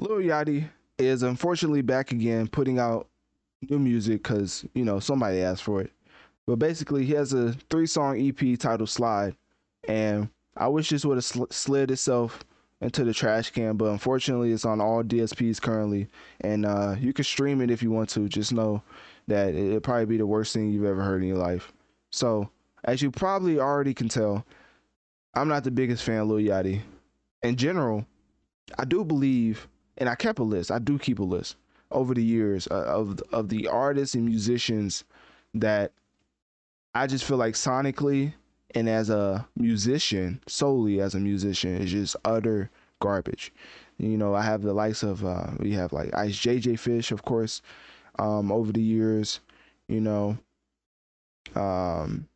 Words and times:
Lil 0.00 0.18
Yachty 0.18 0.66
is 0.98 1.22
unfortunately 1.22 1.82
back 1.82 2.10
again, 2.10 2.48
putting 2.48 2.78
out 2.78 3.06
new 3.68 3.78
music 3.78 4.22
because 4.22 4.64
you 4.74 4.84
know 4.84 4.98
somebody 4.98 5.42
asked 5.42 5.62
for 5.62 5.82
it. 5.82 5.92
But 6.46 6.56
basically, 6.56 7.04
he 7.04 7.12
has 7.12 7.34
a 7.34 7.52
three-song 7.68 8.18
EP 8.18 8.58
titled 8.58 8.88
"Slide," 8.88 9.36
and 9.86 10.30
I 10.56 10.68
wish 10.68 10.88
this 10.88 11.04
would 11.04 11.18
have 11.18 11.24
sl- 11.24 11.44
slid 11.50 11.90
itself 11.90 12.42
into 12.80 13.04
the 13.04 13.12
trash 13.12 13.50
can, 13.50 13.76
but 13.76 13.90
unfortunately, 13.90 14.52
it's 14.52 14.64
on 14.64 14.80
all 14.80 15.04
DSPs 15.04 15.60
currently, 15.60 16.08
and 16.40 16.64
uh, 16.64 16.96
you 16.98 17.12
can 17.12 17.24
stream 17.24 17.60
it 17.60 17.70
if 17.70 17.82
you 17.82 17.90
want 17.90 18.08
to. 18.10 18.26
Just 18.26 18.54
know 18.54 18.82
that 19.28 19.54
it'll 19.54 19.80
probably 19.80 20.06
be 20.06 20.16
the 20.16 20.26
worst 20.26 20.54
thing 20.54 20.70
you've 20.70 20.86
ever 20.86 21.02
heard 21.02 21.20
in 21.20 21.28
your 21.28 21.36
life. 21.36 21.72
So, 22.10 22.48
as 22.84 23.02
you 23.02 23.10
probably 23.10 23.60
already 23.60 23.92
can 23.92 24.08
tell, 24.08 24.46
I'm 25.34 25.48
not 25.48 25.62
the 25.62 25.70
biggest 25.70 26.02
fan 26.02 26.20
of 26.20 26.28
Lil 26.28 26.38
Yachty. 26.38 26.80
In 27.42 27.56
general, 27.56 28.06
I 28.78 28.86
do 28.86 29.04
believe 29.04 29.68
and 30.00 30.08
I 30.08 30.16
kept 30.16 30.40
a 30.40 30.44
list. 30.44 30.72
I 30.72 30.80
do 30.80 30.98
keep 30.98 31.20
a 31.20 31.24
list 31.24 31.56
over 31.92 32.14
the 32.14 32.24
years 32.24 32.68
uh, 32.70 32.84
of 32.86 33.20
of 33.32 33.48
the 33.50 33.68
artists 33.68 34.14
and 34.16 34.24
musicians 34.26 35.04
that 35.54 35.92
I 36.94 37.06
just 37.06 37.24
feel 37.24 37.36
like 37.36 37.54
sonically 37.54 38.34
and 38.74 38.88
as 38.88 39.10
a 39.10 39.46
musician, 39.56 40.40
solely 40.46 41.00
as 41.00 41.14
a 41.14 41.20
musician, 41.20 41.76
is 41.76 41.92
just 41.92 42.16
utter 42.24 42.70
garbage. 43.00 43.52
You 43.98 44.16
know, 44.16 44.34
I 44.34 44.42
have 44.42 44.62
the 44.62 44.72
likes 44.72 45.02
of 45.02 45.24
uh, 45.24 45.48
we 45.58 45.72
have 45.72 45.92
like 45.92 46.14
Ice 46.16 46.36
JJ 46.36 46.78
Fish, 46.78 47.12
of 47.12 47.22
course, 47.22 47.62
um, 48.18 48.50
over 48.52 48.72
the 48.72 48.82
years. 48.82 49.40
You 49.88 50.00
know, 50.00 50.38
um, 51.54 52.28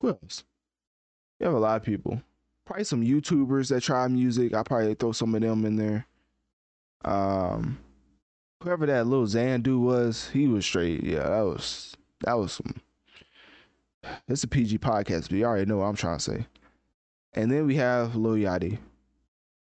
who 0.00 0.08
else? 0.10 0.44
You 1.40 1.46
have 1.46 1.54
a 1.54 1.58
lot 1.60 1.76
of 1.76 1.82
people 1.82 2.22
probably 2.70 2.84
some 2.84 3.04
YouTubers 3.04 3.68
that 3.70 3.82
try 3.82 4.06
music. 4.06 4.54
I'll 4.54 4.62
probably 4.62 4.94
throw 4.94 5.10
some 5.10 5.34
of 5.34 5.40
them 5.40 5.64
in 5.64 5.74
there. 5.74 6.06
Um, 7.04 7.80
whoever 8.62 8.86
that 8.86 9.08
little 9.08 9.26
Xandu 9.26 9.80
was, 9.80 10.28
he 10.28 10.46
was 10.46 10.64
straight. 10.64 11.02
Yeah, 11.02 11.28
that 11.28 11.40
was 11.40 11.96
that 12.20 12.34
was 12.34 12.52
some. 12.52 12.76
It's 14.28 14.44
a 14.44 14.48
PG 14.48 14.78
podcast, 14.78 15.22
but 15.22 15.32
you 15.32 15.44
already 15.44 15.66
know 15.66 15.78
what 15.78 15.86
I'm 15.86 15.96
trying 15.96 16.18
to 16.18 16.22
say. 16.22 16.46
And 17.34 17.50
then 17.50 17.66
we 17.66 17.74
have 17.74 18.14
Lil 18.14 18.34
Yachty, 18.34 18.78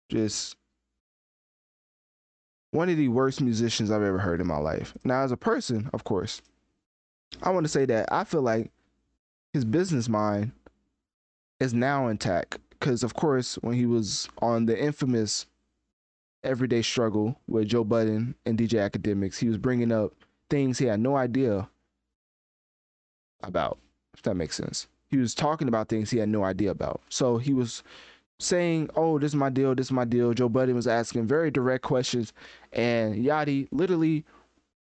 just 0.09 0.55
one 2.69 2.89
of 2.89 2.97
the 2.97 3.07
worst 3.07 3.41
musicians 3.41 3.89
I've 3.89 4.03
ever 4.03 4.19
heard 4.19 4.39
in 4.39 4.45
my 4.45 4.57
life. 4.57 4.93
Now, 5.03 5.23
as 5.23 5.31
a 5.31 5.37
person, 5.37 5.89
of 5.93 6.03
course, 6.03 6.43
I 7.41 7.49
want 7.49 7.65
to 7.65 7.71
say 7.71 7.85
that 7.85 8.07
I 8.11 8.23
feel 8.23 8.43
like 8.43 8.71
his 9.51 9.65
business 9.65 10.07
mind 10.07 10.51
is 11.59 11.73
now 11.73 12.07
intact 12.07 12.59
because 12.79 13.03
of 13.03 13.13
course 13.13 13.55
when 13.55 13.75
he 13.75 13.85
was 13.85 14.29
on 14.41 14.65
the 14.65 14.81
infamous 14.81 15.45
everyday 16.43 16.81
struggle 16.81 17.37
with 17.47 17.67
Joe 17.67 17.83
Budden 17.83 18.35
and 18.45 18.57
DJ 18.57 18.89
Akademiks, 18.89 19.37
he 19.37 19.47
was 19.47 19.57
bringing 19.57 19.91
up 19.91 20.13
things 20.49 20.77
he 20.77 20.85
had 20.85 20.99
no 20.99 21.15
idea 21.17 21.69
about. 23.43 23.77
If 24.13 24.21
that 24.23 24.35
makes 24.35 24.55
sense, 24.55 24.87
he 25.09 25.17
was 25.17 25.35
talking 25.35 25.67
about 25.67 25.89
things 25.89 26.09
he 26.09 26.17
had 26.17 26.29
no 26.29 26.43
idea 26.43 26.71
about. 26.71 27.01
So 27.09 27.37
he 27.37 27.53
was 27.53 27.83
saying, 28.39 28.89
"Oh, 28.95 29.19
this 29.19 29.31
is 29.31 29.35
my 29.35 29.49
deal. 29.49 29.75
This 29.75 29.87
is 29.87 29.91
my 29.91 30.05
deal." 30.05 30.33
Joe 30.33 30.49
Budden 30.49 30.75
was 30.75 30.87
asking 30.87 31.27
very 31.27 31.51
direct 31.51 31.83
questions, 31.83 32.33
and 32.73 33.15
Yachty 33.15 33.67
literally 33.71 34.25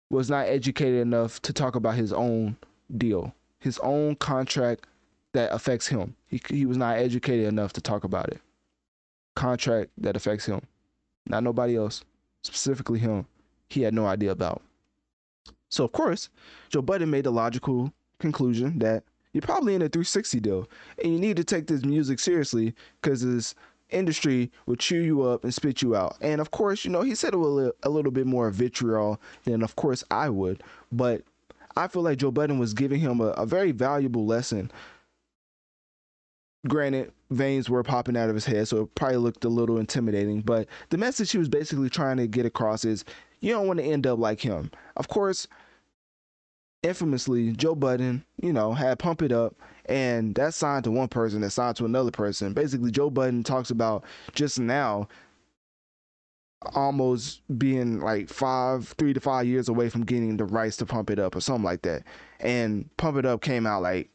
was 0.10 0.30
not 0.30 0.48
educated 0.48 1.02
enough 1.02 1.42
to 1.42 1.54
talk 1.54 1.76
about 1.76 1.96
his 1.96 2.14
own 2.14 2.58
deal, 2.98 3.34
his 3.60 3.80
own 3.80 4.16
contract 4.16 4.86
that 5.36 5.54
affects 5.54 5.88
him. 5.88 6.16
He 6.28 6.42
he 6.50 6.66
was 6.66 6.78
not 6.78 6.98
educated 6.98 7.46
enough 7.46 7.74
to 7.74 7.82
talk 7.82 8.04
about 8.04 8.30
it. 8.30 8.40
Contract 9.36 9.92
that 9.98 10.16
affects 10.16 10.46
him, 10.46 10.62
not 11.28 11.44
nobody 11.44 11.76
else, 11.76 12.04
specifically 12.42 13.00
him. 13.00 13.26
He 13.70 13.82
had 13.82 13.94
no 13.94 14.06
idea 14.08 14.32
about. 14.32 14.62
So 15.70 15.84
of 15.84 15.92
course, 15.92 16.30
Joe 16.70 16.82
Budden 16.82 17.10
made 17.10 17.26
the 17.26 17.32
logical 17.32 17.94
conclusion 18.20 18.80
that 18.80 19.04
you're 19.34 19.42
probably 19.42 19.76
in 19.76 19.82
a 19.82 19.90
360 19.90 20.40
deal, 20.40 20.70
and 21.04 21.12
you 21.12 21.20
need 21.20 21.36
to 21.36 21.44
take 21.44 21.68
this 21.68 21.84
music 21.84 22.20
seriously 22.20 22.74
because 23.02 23.22
this 23.22 23.56
industry 23.90 24.50
will 24.66 24.78
chew 24.78 25.02
you 25.02 25.24
up 25.24 25.44
and 25.44 25.54
spit 25.54 25.82
you 25.82 25.98
out. 25.98 26.16
And 26.22 26.40
of 26.40 26.52
course, 26.52 26.86
you 26.86 26.92
know 26.92 27.02
he 27.02 27.14
said 27.14 27.34
it 27.34 27.38
with 27.38 27.74
a 27.84 27.90
little 27.90 28.12
bit 28.12 28.26
more 28.26 28.50
vitriol 28.52 29.20
than 29.44 29.64
of 29.64 29.76
course 29.76 30.02
I 30.10 30.30
would, 30.30 30.64
but 30.94 31.24
I 31.76 31.90
feel 31.90 32.04
like 32.04 32.20
Joe 32.20 32.32
Budden 32.32 32.58
was 32.58 32.74
giving 32.74 33.02
him 33.02 33.20
a, 33.20 33.32
a 33.32 33.46
very 33.46 33.74
valuable 33.74 34.26
lesson 34.26 34.72
granted 36.68 37.12
veins 37.32 37.70
were 37.70 37.84
popping 37.84 38.18
out 38.18 38.30
of 38.30 38.36
his 38.36 38.46
head 38.46 38.68
so 38.68 38.84
it 38.84 38.96
probably 38.96 39.18
looked 39.18 39.44
a 39.46 39.50
little 39.50 39.78
intimidating 39.78 40.42
but 40.42 40.68
the 40.90 40.98
message 40.98 41.32
he 41.32 41.38
was 41.38 41.50
basically 41.50 41.90
trying 41.90 42.18
to 42.18 42.28
get 42.28 42.46
across 42.46 42.86
is 42.86 43.04
you 43.42 43.52
don't 43.52 43.68
want 43.68 43.80
to 43.80 43.86
end 43.86 44.08
up 44.08 44.18
like 44.18 44.42
him. 44.42 44.72
Of 44.98 45.08
course 45.08 45.48
infamously 46.84 47.52
joe 47.52 47.74
budden 47.74 48.24
you 48.42 48.54
know 48.54 48.72
had 48.72 49.00
pump 49.00 49.24
it 49.24 49.32
up 49.32 49.56
and 49.88 50.36
that's 50.36 50.56
signed 50.56 50.84
to 50.84 50.92
one 50.92 51.08
person 51.08 51.42
that 51.42 51.50
signed 51.50 51.76
to 51.76 51.86
another 51.86 52.12
person. 52.12 52.54
Basically 52.54 52.92
joe 52.92 53.10
budden 53.10 53.44
talks 53.44 53.72
about 53.72 54.04
just 54.34 54.60
now 54.60 55.08
almost 56.74 57.42
being 57.58 58.00
like 58.00 58.30
five 58.30 58.88
three 58.98 59.14
to 59.14 59.20
five 59.20 59.48
years 59.48 59.68
away 59.68 59.90
from 59.90 60.06
getting 60.06 60.38
the 60.38 60.46
rights 60.46 60.78
to 60.78 60.86
pump 60.86 61.10
it 61.10 61.20
up 61.20 61.36
or 61.36 61.42
something 61.42 61.64
like 61.64 61.82
that. 61.84 62.04
And 62.40 62.90
pump 62.98 63.18
it 63.18 63.26
up 63.26 63.42
came 63.42 63.66
out 63.66 63.82
like 63.82 64.10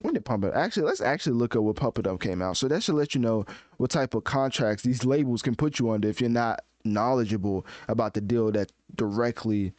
when 0.00 0.14
did 0.14 0.24
Pump 0.24 0.44
It 0.44 0.48
Up? 0.48 0.56
Actually, 0.56 0.86
let's 0.86 1.00
actually 1.00 1.36
look 1.36 1.54
at 1.56 1.62
what 1.62 1.76
Pump 1.76 1.98
It 1.98 2.06
Up 2.06 2.20
came 2.20 2.40
out. 2.40 2.56
So 2.56 2.68
that 2.68 2.82
should 2.82 2.94
let 2.94 3.14
you 3.14 3.20
know 3.20 3.44
what 3.78 3.90
type 3.90 4.14
of 4.14 4.24
contracts 4.24 4.82
these 4.82 5.04
labels 5.04 5.42
can 5.42 5.54
put 5.54 5.78
you 5.78 5.90
under 5.90 6.08
if 6.08 6.20
you're 6.20 6.30
not 6.30 6.64
knowledgeable 6.84 7.66
about 7.88 8.14
the 8.14 8.20
deal 8.20 8.50
that 8.52 8.72
directly 8.94 9.72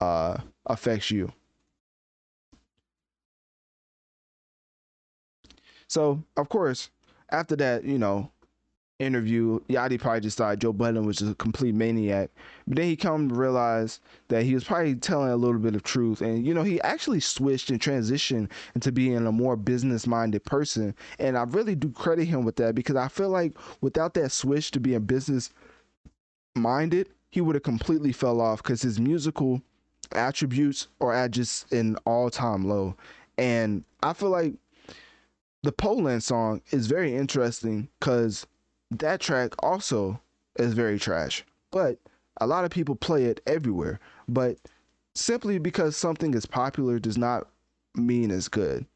uh, 0.00 0.38
affects 0.66 1.10
you. 1.10 1.32
So, 5.88 6.22
of 6.36 6.48
course, 6.48 6.90
after 7.30 7.56
that, 7.56 7.84
you 7.84 7.98
know, 7.98 8.30
interview, 9.00 9.60
Yachty 9.68 9.98
probably 9.98 10.20
just 10.20 10.38
thought 10.38 10.58
Joe 10.58 10.72
Budden 10.72 11.06
was 11.06 11.16
just 11.16 11.32
a 11.32 11.34
complete 11.34 11.74
maniac. 11.74 12.30
But 12.66 12.76
then 12.76 12.86
he 12.86 12.96
come 12.96 13.28
to 13.28 13.34
realize 13.34 14.00
that 14.28 14.44
he 14.44 14.54
was 14.54 14.64
probably 14.64 14.94
telling 14.94 15.30
a 15.30 15.36
little 15.36 15.58
bit 15.58 15.74
of 15.74 15.82
truth. 15.82 16.20
And, 16.20 16.46
you 16.46 16.52
know, 16.54 16.62
he 16.62 16.80
actually 16.82 17.20
switched 17.20 17.70
and 17.70 17.80
transitioned 17.80 18.50
into 18.74 18.92
being 18.92 19.26
a 19.26 19.32
more 19.32 19.56
business 19.56 20.06
minded 20.06 20.44
person. 20.44 20.94
And 21.18 21.36
I 21.36 21.44
really 21.44 21.74
do 21.74 21.90
credit 21.90 22.26
him 22.26 22.44
with 22.44 22.56
that 22.56 22.74
because 22.74 22.96
I 22.96 23.08
feel 23.08 23.30
like 23.30 23.56
without 23.80 24.14
that 24.14 24.30
switch 24.30 24.70
to 24.72 24.80
being 24.80 25.00
business 25.00 25.50
minded, 26.54 27.08
he 27.30 27.40
would 27.40 27.54
have 27.54 27.62
completely 27.62 28.12
fell 28.12 28.40
off 28.40 28.62
because 28.62 28.82
his 28.82 29.00
musical 29.00 29.62
attributes 30.12 30.88
are 31.00 31.12
at 31.12 31.30
just 31.30 31.72
an 31.72 31.96
all 32.04 32.28
time 32.30 32.68
low. 32.68 32.96
And 33.38 33.84
I 34.02 34.12
feel 34.12 34.30
like 34.30 34.54
the 35.62 35.72
Poland 35.72 36.22
song 36.22 36.62
is 36.70 36.86
very 36.86 37.14
interesting 37.14 37.88
because 37.98 38.46
that 38.90 39.20
track 39.20 39.54
also 39.62 40.20
is 40.56 40.74
very 40.74 40.98
trash. 40.98 41.44
But 41.70 41.98
a 42.40 42.46
lot 42.46 42.64
of 42.64 42.70
people 42.70 42.96
play 42.96 43.24
it 43.24 43.40
everywhere. 43.46 44.00
But 44.28 44.56
simply 45.14 45.58
because 45.58 45.96
something 45.96 46.34
is 46.34 46.46
popular 46.46 46.98
does 46.98 47.18
not 47.18 47.48
mean 47.94 48.30
it's 48.30 48.48
good. 48.48 48.86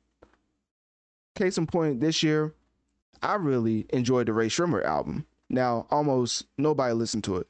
Case 1.34 1.58
in 1.58 1.66
point, 1.66 2.00
this 2.00 2.22
year, 2.22 2.54
I 3.22 3.34
really 3.34 3.86
enjoyed 3.90 4.26
the 4.26 4.32
Rae 4.32 4.48
Sremmurd 4.48 4.84
album. 4.84 5.26
Now, 5.50 5.86
almost 5.90 6.46
nobody 6.58 6.94
listened 6.94 7.24
to 7.24 7.36
it 7.36 7.46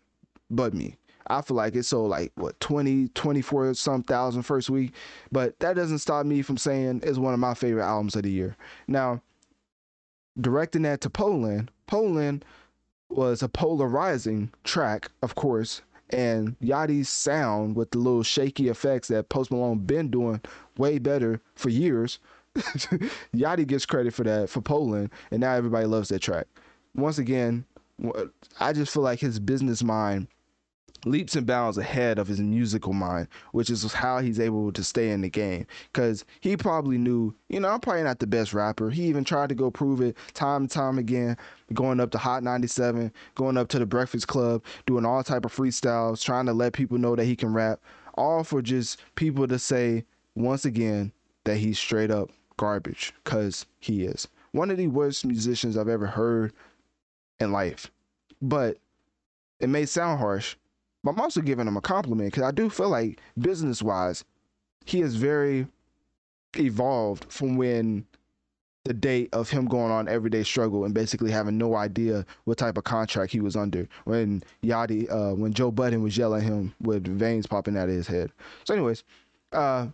but 0.51 0.75
me. 0.75 0.97
I 1.27 1.41
feel 1.41 1.57
like 1.57 1.75
it 1.75 1.85
sold 1.85 2.11
like 2.11 2.33
what 2.35 2.59
20, 2.61 3.09
24 3.09 3.75
some 3.75 4.03
thousand 4.03 4.43
first 4.43 4.69
week, 4.69 4.93
but 5.33 5.59
that 5.61 5.75
doesn't 5.75 6.01
stop 6.01 6.27
me 6.27 6.43
from 6.43 6.59
saying 6.59 7.01
it's 7.03 7.19
one 7.19 7.33
of 7.33 7.41
my 7.41 7.55
favorite 7.55 7.85
albums 7.85 8.15
of 8.15 8.25
the 8.25 8.31
year. 8.31 8.57
Now, 8.87 9.23
directing 10.39 10.83
that 10.83 11.01
to 11.03 11.11
Poland, 11.11 11.71
Poland 11.87 12.45
was 13.09 13.43
a 13.43 13.49
polarizing 13.49 14.51
track, 14.65 15.11
of 15.23 15.35
course, 15.35 15.83
and 16.11 16.59
Yachty's 16.61 17.09
sound 17.09 17.77
with 17.77 17.91
the 17.91 17.99
little 17.99 18.23
shaky 18.23 18.69
effects 18.69 19.09
that 19.09 19.29
Post 19.29 19.51
Malone 19.51 19.79
been 19.79 20.11
doing 20.11 20.41
way 20.77 20.99
better 20.99 21.41
for 21.55 21.69
years. 21.71 22.19
Yachty 23.35 23.67
gets 23.67 23.87
credit 23.87 24.15
for 24.15 24.25
that 24.25 24.49
for 24.49 24.61
Poland, 24.61 25.11
and 25.31 25.41
now 25.41 25.53
everybody 25.55 25.87
loves 25.87 26.09
that 26.09 26.21
track. 26.21 26.47
Once 26.95 27.19
again, 27.19 27.65
I 28.61 28.73
just 28.73 28.93
feel 28.93 29.03
like 29.03 29.21
his 29.21 29.39
business 29.39 29.83
mind 29.83 30.29
leaps 31.05 31.37
and 31.37 31.47
bounds 31.47 31.79
ahead 31.79 32.19
of 32.19 32.29
his 32.29 32.41
musical 32.41 32.93
mind, 32.93 33.29
which 33.53 33.71
is 33.71 33.93
how 33.93 34.19
he's 34.19 34.41
able 34.41 34.73
to 34.73 34.85
stay 34.85 35.11
in 35.11 35.21
the 35.21 35.29
game. 35.29 35.67
Because 35.93 36.25
he 36.41 36.57
probably 36.57 36.99
knew, 36.99 37.35
you 37.49 37.61
know, 37.61 37.69
I'm 37.69 37.81
probably 37.81 38.03
not 38.03 38.19
the 38.19 38.27
best 38.27 38.55
rapper. 38.55 38.91
He 38.91 39.05
even 39.05 39.25
tried 39.25 39.49
to 39.51 39.55
go 39.55 39.71
prove 39.71 40.01
it 40.01 40.17
time 40.35 40.63
and 40.63 40.71
time 40.71 40.99
again, 40.99 41.37
going 41.73 42.01
up 42.01 42.11
to 42.13 42.19
Hot 42.19 42.43
97, 42.43 43.13
going 43.35 43.57
up 43.57 43.69
to 43.69 43.79
the 43.79 43.87
Breakfast 43.87 44.29
Club, 44.29 44.63
doing 44.87 45.05
all 45.05 45.23
type 45.23 45.45
of 45.45 45.55
freestyles, 45.55 46.23
trying 46.23 46.47
to 46.47 46.53
let 46.53 46.73
people 46.73 46.99
know 46.99 47.17
that 47.17 47.25
he 47.25 47.37
can 47.37 47.53
rap, 47.53 47.81
all 48.15 48.45
for 48.45 48.63
just 48.63 49.01
people 49.17 49.47
to 49.49 49.59
say 49.59 50.05
once 50.35 50.65
again 50.65 51.13
that 51.45 51.57
he's 51.57 51.79
straight 51.79 52.11
up 52.11 52.31
garbage, 52.57 53.13
because 53.25 53.67
he 53.81 54.05
is. 54.05 54.29
One 54.53 54.71
of 54.71 54.77
the 54.77 54.87
worst 54.87 55.25
musicians 55.25 55.77
I've 55.77 55.89
ever 55.89 56.07
heard 56.07 56.53
in 57.41 57.51
life. 57.51 57.91
But 58.41 58.79
it 59.59 59.69
may 59.69 59.87
sound 59.87 60.21
harsh, 60.21 60.57
but 61.05 61.11
I'm 61.13 61.21
also 61.21 61.43
giving 61.43 61.69
him 61.69 61.77
a 61.77 61.81
compliment 61.83 62.33
because 62.33 62.43
I 62.43 62.51
do 62.51 62.69
feel 62.71 62.89
like 62.89 63.21
business 63.39 63.83
wise, 63.83 64.25
he 64.85 65.03
is 65.03 65.17
very 65.17 65.67
evolved 66.57 67.31
from 67.31 67.57
when 67.57 68.07
the 68.85 68.95
date 68.95 69.31
of 69.33 69.49
him 69.49 69.67
going 69.67 69.91
on 69.91 70.09
everyday 70.09 70.43
struggle 70.43 70.85
and 70.85 70.93
basically 70.93 71.31
having 71.31 71.57
no 71.57 71.75
idea 71.75 72.25
what 72.45 72.59
type 72.59 72.77
of 72.77 72.85
contract 72.85 73.33
he 73.33 73.41
was 73.41 73.57
under 73.57 73.89
when 74.05 74.43
Yadi 74.63 75.11
uh, 75.11 75.35
when 75.35 75.55
Joe 75.55 75.71
Budden 75.71 76.03
was 76.03 76.17
yelling 76.17 76.43
at 76.43 76.51
him 76.51 76.75
with 76.81 77.07
veins 77.07 77.47
popping 77.47 77.77
out 77.79 77.89
of 77.89 77.95
his 77.95 78.07
head. 78.07 78.31
So, 78.65 78.75
anyways, 78.75 79.05
uh, 79.53 79.87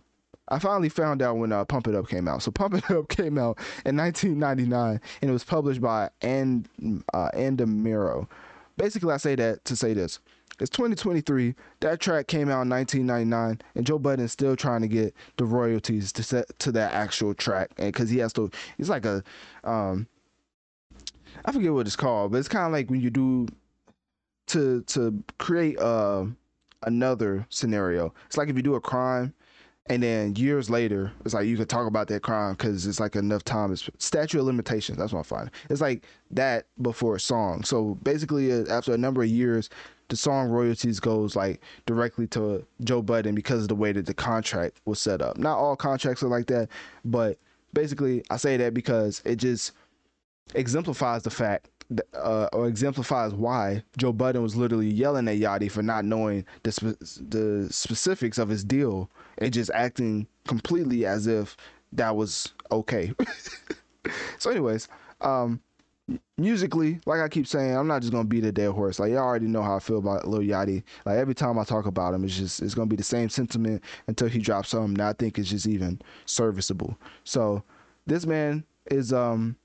I 0.49 0.59
finally 0.59 0.89
found 0.89 1.21
out 1.21 1.37
when 1.37 1.53
uh, 1.53 1.63
Pump 1.63 1.87
It 1.87 1.95
Up 1.95 2.09
came 2.09 2.27
out. 2.27 2.41
So 2.41 2.51
Pump 2.51 2.73
It 2.73 2.91
Up 2.91 3.07
came 3.07 3.37
out 3.37 3.57
in 3.85 3.95
1999, 3.95 4.99
and 5.21 5.29
it 5.29 5.33
was 5.33 5.45
published 5.45 5.81
by 5.81 6.09
and 6.21 6.67
uh, 7.13 7.29
Endemol. 7.33 8.27
Basically, 8.75 9.13
I 9.13 9.17
say 9.17 9.35
that 9.35 9.63
to 9.65 9.75
say 9.77 9.93
this: 9.93 10.19
it's 10.61 10.69
2023. 10.69 11.55
That 11.79 11.99
track 11.99 12.27
came 12.27 12.49
out 12.49 12.61
in 12.61 12.69
1999, 12.69 13.61
and 13.75 13.85
Joe 13.85 13.97
Budden's 13.97 14.31
still 14.31 14.55
trying 14.55 14.81
to 14.81 14.87
get 14.87 15.15
the 15.37 15.45
royalties 15.45 16.11
to 16.13 16.23
set 16.23 16.57
to 16.59 16.71
that 16.73 16.93
actual 16.93 17.33
track, 17.33 17.71
and 17.77 17.91
because 17.91 18.09
he 18.09 18.19
has 18.19 18.31
to, 18.33 18.51
it's 18.77 18.89
like 18.89 19.05
a, 19.05 19.23
um, 19.63 20.07
I 21.45 21.51
forget 21.51 21.73
what 21.73 21.87
it's 21.87 21.95
called, 21.95 22.31
but 22.31 22.37
it's 22.37 22.47
kind 22.47 22.67
of 22.67 22.71
like 22.71 22.89
when 22.89 23.01
you 23.01 23.09
do 23.09 23.47
to 24.47 24.81
to 24.81 25.23
create 25.39 25.79
uh 25.79 26.25
another 26.83 27.45
scenario. 27.49 28.13
It's 28.27 28.37
like 28.37 28.49
if 28.49 28.55
you 28.55 28.61
do 28.61 28.75
a 28.75 28.81
crime 28.81 29.33
and 29.87 30.03
then 30.03 30.35
years 30.35 30.69
later, 30.69 31.11
it's 31.25 31.33
like 31.33 31.47
you 31.47 31.57
could 31.57 31.69
talk 31.69 31.87
about 31.87 32.07
that 32.09 32.21
crime 32.21 32.53
because 32.53 32.85
it's 32.85 32.99
like 32.99 33.15
enough 33.15 33.43
time. 33.43 33.73
It's 33.73 33.89
statute 33.97 34.39
of 34.39 34.45
limitations. 34.45 34.97
That's 34.97 35.11
what 35.11 35.19
I'm 35.19 35.25
finding. 35.25 35.51
It's 35.69 35.81
like 35.81 36.05
that 36.31 36.67
before 36.81 37.15
a 37.15 37.19
song. 37.19 37.63
So 37.63 37.97
basically, 38.03 38.51
uh, 38.51 38.65
after 38.69 38.93
a 38.93 38.97
number 38.97 39.23
of 39.23 39.29
years, 39.29 39.69
the 40.11 40.17
song 40.17 40.49
royalties 40.49 40.99
goes 40.99 41.37
like 41.37 41.61
directly 41.85 42.27
to 42.27 42.65
Joe 42.83 43.01
Budden 43.01 43.33
because 43.33 43.63
of 43.63 43.67
the 43.69 43.75
way 43.75 43.93
that 43.93 44.05
the 44.05 44.13
contract 44.13 44.81
was 44.83 44.99
set 44.99 45.21
up. 45.21 45.37
Not 45.37 45.57
all 45.57 45.77
contracts 45.77 46.21
are 46.21 46.27
like 46.27 46.47
that, 46.47 46.67
but 47.05 47.39
basically, 47.73 48.21
I 48.29 48.35
say 48.35 48.57
that 48.57 48.73
because 48.73 49.21
it 49.23 49.37
just 49.37 49.71
exemplifies 50.53 51.23
the 51.23 51.29
fact 51.29 51.69
uh, 52.13 52.49
or 52.51 52.67
exemplifies 52.67 53.33
why 53.33 53.83
Joe 53.97 54.11
Budden 54.11 54.43
was 54.43 54.57
literally 54.57 54.89
yelling 54.89 55.29
at 55.29 55.37
Yachty 55.37 55.71
for 55.71 55.81
not 55.81 56.03
knowing 56.03 56.45
the 56.63 56.73
spe- 56.73 57.29
the 57.29 57.67
specifics 57.71 58.37
of 58.37 58.49
his 58.49 58.65
deal 58.65 59.09
and 59.37 59.53
just 59.53 59.71
acting 59.73 60.27
completely 60.45 61.05
as 61.05 61.25
if 61.25 61.55
that 61.93 62.17
was 62.17 62.51
okay. 62.69 63.13
so, 64.39 64.51
anyways, 64.51 64.89
um, 65.21 65.61
musically, 66.37 66.99
like 67.05 67.19
I 67.19 67.27
keep 67.29 67.47
saying, 67.47 67.75
I'm 67.75 67.87
not 67.87 68.01
just 68.01 68.11
gonna 68.11 68.23
beat 68.23 68.45
a 68.45 68.51
dead 68.51 68.71
horse. 68.71 68.99
Like 68.99 69.11
y'all 69.11 69.19
already 69.19 69.47
know 69.47 69.61
how 69.61 69.75
I 69.75 69.79
feel 69.79 69.99
about 69.99 70.27
Lil 70.27 70.41
Yachty. 70.41 70.83
Like 71.05 71.17
every 71.17 71.35
time 71.35 71.59
I 71.59 71.63
talk 71.63 71.85
about 71.85 72.13
him, 72.13 72.23
it's 72.23 72.37
just 72.37 72.61
it's 72.61 72.73
gonna 72.73 72.87
be 72.87 72.95
the 72.95 73.03
same 73.03 73.29
sentiment 73.29 73.83
until 74.07 74.27
he 74.27 74.39
drops 74.39 74.69
something 74.69 74.95
that 74.95 75.07
I 75.07 75.13
think 75.13 75.39
is 75.39 75.49
just 75.49 75.67
even 75.67 76.01
serviceable. 76.25 76.97
So 77.23 77.63
this 78.07 78.25
man 78.25 78.63
is 78.89 79.13
um 79.13 79.55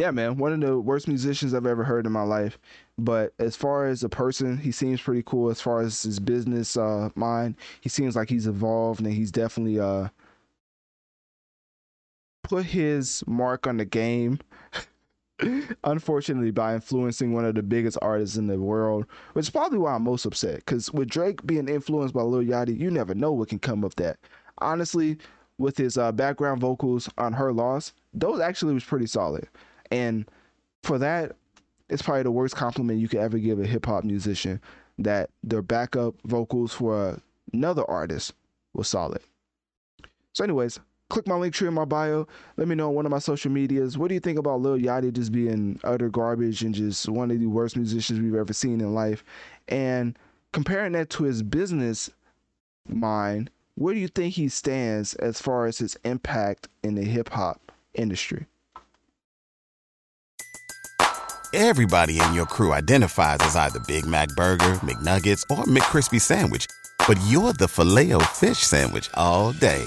yeah, 0.00 0.10
man, 0.10 0.38
one 0.38 0.52
of 0.52 0.60
the 0.60 0.78
worst 0.78 1.06
musicians 1.06 1.54
I've 1.54 1.66
ever 1.66 1.84
heard 1.84 2.04
in 2.04 2.12
my 2.12 2.22
life. 2.22 2.58
But 2.98 3.32
as 3.38 3.54
far 3.54 3.86
as 3.86 4.02
a 4.02 4.08
person, 4.08 4.58
he 4.58 4.72
seems 4.72 5.00
pretty 5.00 5.22
cool. 5.24 5.50
As 5.50 5.60
far 5.60 5.80
as 5.82 6.02
his 6.02 6.18
business 6.18 6.76
uh, 6.76 7.10
mind, 7.14 7.56
he 7.80 7.88
seems 7.88 8.16
like 8.16 8.28
he's 8.28 8.48
evolved 8.48 9.00
and 9.00 9.12
he's 9.12 9.30
definitely 9.30 9.78
uh, 9.78 10.08
put 12.42 12.64
his 12.64 13.22
mark 13.26 13.66
on 13.66 13.76
the 13.76 13.84
game. 13.84 14.40
Unfortunately, 15.84 16.50
by 16.50 16.74
influencing 16.74 17.32
one 17.32 17.44
of 17.44 17.54
the 17.54 17.62
biggest 17.62 17.98
artists 18.00 18.36
in 18.36 18.46
the 18.46 18.58
world, 18.58 19.06
which 19.32 19.46
is 19.46 19.50
probably 19.50 19.78
why 19.78 19.94
I'm 19.94 20.04
most 20.04 20.24
upset. 20.24 20.56
Because 20.56 20.92
with 20.92 21.08
Drake 21.08 21.44
being 21.46 21.68
influenced 21.68 22.14
by 22.14 22.22
Lil 22.22 22.44
Yachty, 22.44 22.78
you 22.78 22.90
never 22.90 23.14
know 23.14 23.32
what 23.32 23.48
can 23.48 23.58
come 23.58 23.84
of 23.84 23.96
that. 23.96 24.18
Honestly, 24.58 25.18
with 25.58 25.76
his 25.76 25.98
uh, 25.98 26.12
background 26.12 26.60
vocals 26.60 27.08
on 27.18 27.32
Her 27.32 27.52
Loss, 27.52 27.92
those 28.12 28.40
actually 28.40 28.74
was 28.74 28.84
pretty 28.84 29.06
solid. 29.06 29.48
And 29.90 30.28
for 30.82 30.98
that, 30.98 31.32
it's 31.88 32.02
probably 32.02 32.22
the 32.22 32.30
worst 32.30 32.56
compliment 32.56 33.00
you 33.00 33.08
could 33.08 33.20
ever 33.20 33.38
give 33.38 33.60
a 33.60 33.66
hip 33.66 33.86
hop 33.86 34.04
musician 34.04 34.60
that 34.98 35.30
their 35.42 35.62
backup 35.62 36.14
vocals 36.24 36.72
for 36.72 37.20
another 37.52 37.88
artist 37.90 38.32
was 38.72 38.88
solid. 38.88 39.20
So, 40.32 40.44
anyways, 40.44 40.80
click 41.14 41.28
my 41.28 41.36
link 41.36 41.54
tree 41.54 41.68
in 41.68 41.74
my 41.74 41.84
bio. 41.84 42.26
Let 42.56 42.66
me 42.66 42.74
know 42.74 42.88
on 42.88 42.94
one 42.96 43.06
of 43.06 43.12
my 43.12 43.20
social 43.20 43.48
medias. 43.48 43.96
What 43.96 44.08
do 44.08 44.14
you 44.14 44.20
think 44.20 44.36
about 44.36 44.60
Lil 44.60 44.78
Yachty 44.78 45.12
just 45.12 45.30
being 45.30 45.78
utter 45.84 46.08
garbage 46.08 46.62
and 46.62 46.74
just 46.74 47.08
one 47.08 47.30
of 47.30 47.38
the 47.38 47.46
worst 47.46 47.76
musicians 47.76 48.20
we've 48.20 48.34
ever 48.34 48.52
seen 48.52 48.80
in 48.80 48.94
life? 48.94 49.22
And 49.68 50.18
comparing 50.52 50.90
that 50.94 51.10
to 51.10 51.22
his 51.22 51.44
business 51.44 52.10
mind, 52.88 53.48
where 53.76 53.94
do 53.94 54.00
you 54.00 54.08
think 54.08 54.34
he 54.34 54.48
stands 54.48 55.14
as 55.14 55.40
far 55.40 55.66
as 55.66 55.78
his 55.78 55.96
impact 56.04 56.66
in 56.82 56.96
the 56.96 57.04
hip 57.04 57.28
hop 57.28 57.70
industry? 57.94 58.46
Everybody 61.52 62.18
in 62.18 62.34
your 62.34 62.46
crew 62.46 62.72
identifies 62.72 63.38
as 63.42 63.54
either 63.54 63.78
Big 63.86 64.04
Mac 64.04 64.30
Burger, 64.30 64.74
McNuggets, 64.82 65.44
or 65.48 65.62
McCrispy 65.66 66.20
Sandwich, 66.20 66.66
but 67.06 67.16
you're 67.28 67.52
the 67.52 67.68
filet 67.68 68.10
fish 68.34 68.58
Sandwich 68.58 69.08
all 69.14 69.52
day. 69.52 69.86